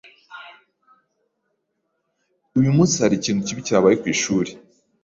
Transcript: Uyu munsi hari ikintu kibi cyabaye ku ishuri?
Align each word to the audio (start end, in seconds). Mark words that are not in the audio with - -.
Uyu 2.59 2.75
munsi 2.75 2.95
hari 3.03 3.15
ikintu 3.17 3.41
kibi 3.47 3.65
cyabaye 3.67 3.95
ku 4.01 4.05
ishuri? 4.13 4.51